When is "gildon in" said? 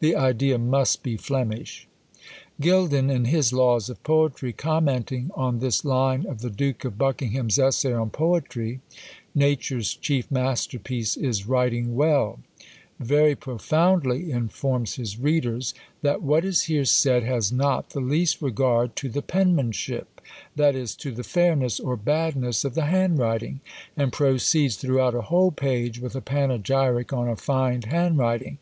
2.60-3.24